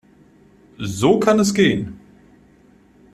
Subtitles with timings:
[0.83, 1.99] So kann es gehen.